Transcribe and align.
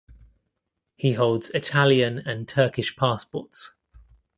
He 0.95 1.13
holds 1.13 1.51
Italian 1.51 2.17
and 2.17 2.47
Turkish 2.47 2.95
passports. 2.95 3.73